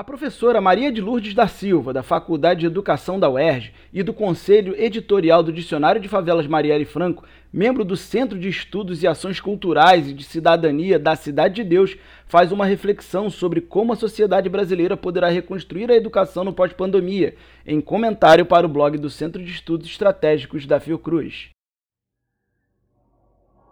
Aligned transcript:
A 0.00 0.04
professora 0.04 0.62
Maria 0.62 0.90
de 0.90 0.98
Lourdes 0.98 1.34
da 1.34 1.46
Silva, 1.46 1.92
da 1.92 2.02
Faculdade 2.02 2.60
de 2.60 2.66
Educação 2.66 3.20
da 3.20 3.28
UERJ 3.28 3.70
e 3.92 4.02
do 4.02 4.14
Conselho 4.14 4.74
Editorial 4.74 5.42
do 5.42 5.52
Dicionário 5.52 6.00
de 6.00 6.08
Favelas 6.08 6.46
Marielle 6.46 6.86
Franco, 6.86 7.26
membro 7.52 7.84
do 7.84 7.98
Centro 7.98 8.38
de 8.38 8.48
Estudos 8.48 9.02
e 9.02 9.06
Ações 9.06 9.40
Culturais 9.40 10.08
e 10.08 10.14
de 10.14 10.24
Cidadania 10.24 10.98
da 10.98 11.14
Cidade 11.16 11.56
de 11.56 11.64
Deus, 11.64 11.98
faz 12.26 12.50
uma 12.50 12.64
reflexão 12.64 13.28
sobre 13.28 13.60
como 13.60 13.92
a 13.92 13.96
sociedade 13.96 14.48
brasileira 14.48 14.96
poderá 14.96 15.28
reconstruir 15.28 15.90
a 15.90 15.96
educação 15.96 16.44
no 16.44 16.52
pós-pandemia, 16.54 17.34
em 17.66 17.78
comentário 17.78 18.46
para 18.46 18.64
o 18.64 18.70
blog 18.70 18.96
do 18.96 19.10
Centro 19.10 19.44
de 19.44 19.50
Estudos 19.50 19.86
Estratégicos 19.86 20.64
da 20.64 20.80
Fiocruz. 20.80 21.50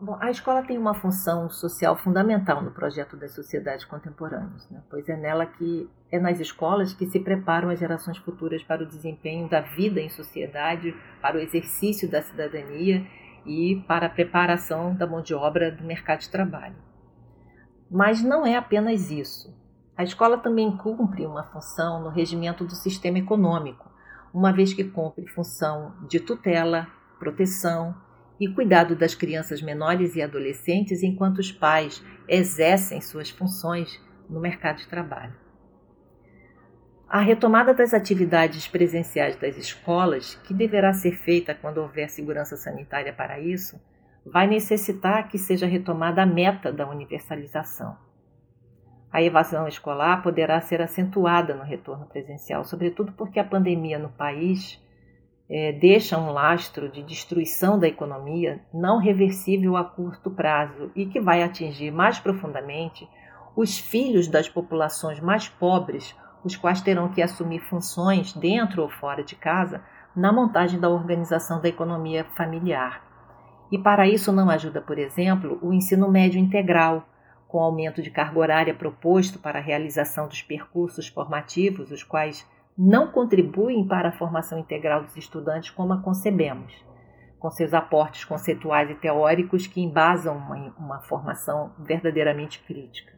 Bom, 0.00 0.16
a 0.20 0.30
escola 0.30 0.62
tem 0.62 0.78
uma 0.78 0.94
função 0.94 1.50
social 1.50 1.96
fundamental 1.96 2.62
no 2.62 2.70
projeto 2.70 3.16
das 3.16 3.34
sociedades 3.34 3.84
contemporâneas, 3.84 4.70
né? 4.70 4.80
pois 4.88 5.08
é 5.08 5.16
nela 5.16 5.44
que 5.44 5.90
é 6.08 6.20
nas 6.20 6.38
escolas 6.38 6.92
que 6.92 7.06
se 7.06 7.18
preparam 7.18 7.68
as 7.68 7.80
gerações 7.80 8.16
futuras 8.18 8.62
para 8.62 8.84
o 8.84 8.86
desempenho 8.86 9.48
da 9.48 9.60
vida 9.60 10.00
em 10.00 10.08
sociedade, 10.08 10.94
para 11.20 11.36
o 11.36 11.40
exercício 11.40 12.08
da 12.08 12.22
cidadania 12.22 13.04
e 13.44 13.82
para 13.88 14.06
a 14.06 14.10
preparação 14.10 14.94
da 14.94 15.04
mão 15.04 15.20
de 15.20 15.34
obra 15.34 15.72
do 15.72 15.82
mercado 15.82 16.20
de 16.20 16.30
trabalho. 16.30 16.76
Mas 17.90 18.22
não 18.22 18.46
é 18.46 18.54
apenas 18.54 19.10
isso. 19.10 19.52
A 19.96 20.04
escola 20.04 20.38
também 20.38 20.76
cumpre 20.76 21.26
uma 21.26 21.42
função 21.42 22.00
no 22.04 22.10
regimento 22.10 22.64
do 22.64 22.76
sistema 22.76 23.18
econômico, 23.18 23.90
uma 24.32 24.52
vez 24.52 24.72
que 24.72 24.84
cumpre 24.84 25.26
função 25.26 25.96
de 26.06 26.20
tutela, 26.20 26.86
proteção, 27.18 27.96
e 28.40 28.48
cuidado 28.48 28.94
das 28.94 29.14
crianças 29.14 29.60
menores 29.60 30.14
e 30.14 30.22
adolescentes 30.22 31.02
enquanto 31.02 31.38
os 31.38 31.50
pais 31.50 32.02
exercem 32.28 33.00
suas 33.00 33.30
funções 33.30 34.00
no 34.28 34.40
mercado 34.40 34.78
de 34.78 34.88
trabalho. 34.88 35.34
A 37.08 37.20
retomada 37.20 37.72
das 37.72 37.94
atividades 37.94 38.68
presenciais 38.68 39.34
das 39.36 39.56
escolas, 39.56 40.34
que 40.44 40.52
deverá 40.52 40.92
ser 40.92 41.12
feita 41.12 41.54
quando 41.54 41.78
houver 41.78 42.10
segurança 42.10 42.54
sanitária 42.56 43.12
para 43.14 43.40
isso, 43.40 43.80
vai 44.26 44.46
necessitar 44.46 45.26
que 45.28 45.38
seja 45.38 45.66
retomada 45.66 46.22
a 46.22 46.26
meta 46.26 46.70
da 46.70 46.86
universalização. 46.86 47.96
A 49.10 49.22
evasão 49.22 49.66
escolar 49.66 50.22
poderá 50.22 50.60
ser 50.60 50.82
acentuada 50.82 51.54
no 51.54 51.64
retorno 51.64 52.06
presencial, 52.06 52.62
sobretudo 52.62 53.12
porque 53.12 53.40
a 53.40 53.44
pandemia 53.44 53.98
no 53.98 54.10
país 54.10 54.78
é, 55.50 55.72
deixa 55.72 56.18
um 56.18 56.30
lastro 56.30 56.90
de 56.90 57.02
destruição 57.02 57.78
da 57.78 57.88
economia 57.88 58.60
não 58.72 58.98
reversível 58.98 59.76
a 59.76 59.84
curto 59.84 60.30
prazo 60.30 60.90
e 60.94 61.06
que 61.06 61.20
vai 61.20 61.42
atingir 61.42 61.90
mais 61.90 62.18
profundamente 62.18 63.08
os 63.56 63.78
filhos 63.78 64.28
das 64.28 64.48
populações 64.48 65.18
mais 65.20 65.48
pobres, 65.48 66.14
os 66.44 66.54
quais 66.54 66.80
terão 66.82 67.08
que 67.08 67.22
assumir 67.22 67.60
funções 67.60 68.32
dentro 68.32 68.82
ou 68.82 68.90
fora 68.90 69.24
de 69.24 69.34
casa 69.34 69.82
na 70.14 70.32
montagem 70.32 70.78
da 70.78 70.88
organização 70.88 71.60
da 71.60 71.68
economia 71.68 72.24
familiar. 72.36 73.02
E 73.70 73.78
para 73.78 74.06
isso 74.06 74.32
não 74.32 74.48
ajuda, 74.50 74.80
por 74.80 74.98
exemplo, 74.98 75.58
o 75.62 75.72
ensino 75.72 76.10
médio 76.10 76.38
integral, 76.38 77.06
com 77.46 77.58
aumento 77.58 78.02
de 78.02 78.10
carga 78.10 78.38
horária 78.38 78.74
proposto 78.74 79.38
para 79.38 79.58
a 79.58 79.62
realização 79.62 80.28
dos 80.28 80.42
percursos 80.42 81.08
formativos, 81.08 81.90
os 81.90 82.02
quais 82.02 82.46
não 82.78 83.10
contribuem 83.10 83.84
para 83.84 84.10
a 84.10 84.16
formação 84.16 84.56
integral 84.56 85.02
dos 85.02 85.16
estudantes 85.16 85.68
como 85.70 85.92
a 85.92 86.00
concebemos, 86.00 86.72
com 87.36 87.50
seus 87.50 87.74
aportes 87.74 88.24
conceituais 88.24 88.88
e 88.88 88.94
teóricos 88.94 89.66
que 89.66 89.80
embasam 89.80 90.36
uma, 90.36 90.74
uma 90.78 91.00
formação 91.00 91.72
verdadeiramente 91.80 92.62
crítica. 92.62 93.12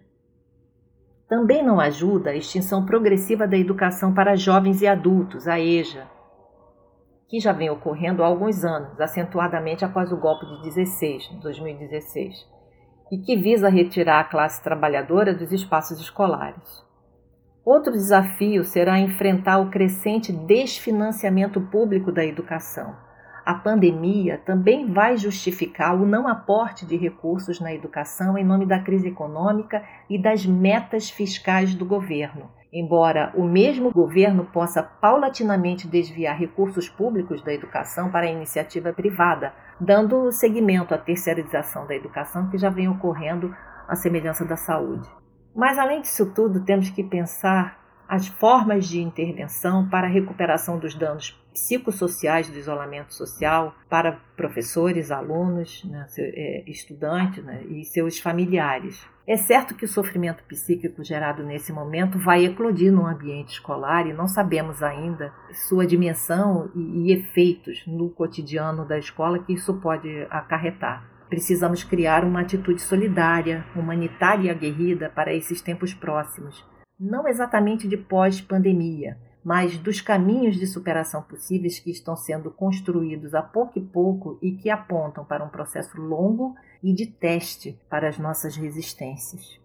Também 1.28 1.62
não 1.62 1.78
ajuda 1.78 2.30
a 2.30 2.34
extinção 2.34 2.86
progressiva 2.86 3.46
da 3.46 3.56
educação 3.56 4.14
para 4.14 4.34
jovens 4.34 4.80
e 4.80 4.86
adultos, 4.86 5.46
a 5.46 5.60
EJA, 5.60 6.08
que 7.28 7.38
já 7.38 7.52
vem 7.52 7.68
ocorrendo 7.68 8.24
há 8.24 8.26
alguns 8.26 8.64
anos, 8.64 8.98
acentuadamente 8.98 9.84
após 9.84 10.10
o 10.10 10.16
golpe 10.16 10.46
de 10.46 10.62
16, 10.62 11.28
2016, 11.42 12.34
e 13.12 13.18
que 13.18 13.36
visa 13.36 13.68
retirar 13.68 14.20
a 14.20 14.24
classe 14.24 14.62
trabalhadora 14.62 15.34
dos 15.34 15.52
espaços 15.52 16.00
escolares. 16.00 16.89
Outro 17.72 17.92
desafio 17.92 18.64
será 18.64 18.98
enfrentar 18.98 19.58
o 19.60 19.70
crescente 19.70 20.32
desfinanciamento 20.32 21.60
público 21.60 22.10
da 22.10 22.24
educação. 22.24 22.96
A 23.46 23.54
pandemia 23.54 24.38
também 24.44 24.92
vai 24.92 25.16
justificar 25.16 25.94
o 25.94 26.04
não 26.04 26.26
aporte 26.26 26.84
de 26.84 26.96
recursos 26.96 27.60
na 27.60 27.72
educação 27.72 28.36
em 28.36 28.42
nome 28.42 28.66
da 28.66 28.80
crise 28.80 29.06
econômica 29.06 29.84
e 30.08 30.20
das 30.20 30.44
metas 30.44 31.10
fiscais 31.10 31.72
do 31.72 31.86
governo. 31.86 32.50
Embora 32.72 33.32
o 33.36 33.44
mesmo 33.44 33.92
governo 33.92 34.46
possa 34.46 34.82
paulatinamente 34.82 35.86
desviar 35.86 36.36
recursos 36.36 36.88
públicos 36.88 37.40
da 37.40 37.54
educação 37.54 38.10
para 38.10 38.26
a 38.26 38.32
iniciativa 38.32 38.92
privada, 38.92 39.54
dando 39.80 40.32
seguimento 40.32 40.92
à 40.92 40.98
terceirização 40.98 41.86
da 41.86 41.94
educação 41.94 42.50
que 42.50 42.58
já 42.58 42.68
vem 42.68 42.88
ocorrendo 42.88 43.54
à 43.86 43.94
semelhança 43.94 44.44
da 44.44 44.56
saúde. 44.56 45.19
Mas, 45.54 45.78
além 45.78 46.00
disso 46.00 46.32
tudo, 46.32 46.64
temos 46.64 46.90
que 46.90 47.02
pensar 47.02 47.80
as 48.08 48.26
formas 48.26 48.88
de 48.88 49.00
intervenção 49.00 49.88
para 49.88 50.08
a 50.08 50.10
recuperação 50.10 50.78
dos 50.78 50.94
danos 50.96 51.40
psicossociais 51.52 52.48
do 52.48 52.58
isolamento 52.58 53.14
social 53.14 53.74
para 53.88 54.18
professores, 54.36 55.10
alunos, 55.10 55.84
né, 55.84 56.06
é, 56.18 56.64
estudantes 56.66 57.44
né, 57.44 57.62
e 57.68 57.84
seus 57.84 58.18
familiares. 58.18 59.06
É 59.26 59.36
certo 59.36 59.76
que 59.76 59.84
o 59.84 59.88
sofrimento 59.88 60.42
psíquico 60.44 61.04
gerado 61.04 61.44
nesse 61.44 61.72
momento 61.72 62.18
vai 62.18 62.44
eclodir 62.44 62.92
no 62.92 63.06
ambiente 63.06 63.52
escolar 63.52 64.06
e 64.06 64.12
não 64.12 64.26
sabemos 64.26 64.82
ainda 64.82 65.32
sua 65.68 65.86
dimensão 65.86 66.70
e, 66.74 67.10
e 67.10 67.12
efeitos 67.12 67.84
no 67.86 68.10
cotidiano 68.10 68.84
da 68.84 68.98
escola 68.98 69.38
que 69.38 69.52
isso 69.52 69.74
pode 69.74 70.26
acarretar. 70.30 71.19
Precisamos 71.30 71.84
criar 71.84 72.24
uma 72.24 72.40
atitude 72.40 72.82
solidária, 72.82 73.64
humanitária 73.76 74.48
e 74.48 74.50
aguerrida 74.50 75.08
para 75.08 75.32
esses 75.32 75.62
tempos 75.62 75.94
próximos, 75.94 76.66
não 76.98 77.28
exatamente 77.28 77.86
de 77.86 77.96
pós-pandemia, 77.96 79.16
mas 79.44 79.78
dos 79.78 80.00
caminhos 80.00 80.56
de 80.56 80.66
superação 80.66 81.22
possíveis 81.22 81.78
que 81.78 81.90
estão 81.90 82.16
sendo 82.16 82.50
construídos 82.50 83.32
a 83.32 83.42
pouco 83.42 83.78
e 83.78 83.82
pouco 83.82 84.40
e 84.42 84.52
que 84.52 84.68
apontam 84.68 85.24
para 85.24 85.44
um 85.44 85.48
processo 85.48 85.98
longo 86.00 86.56
e 86.82 86.92
de 86.92 87.06
teste 87.06 87.78
para 87.88 88.08
as 88.08 88.18
nossas 88.18 88.56
resistências. 88.56 89.60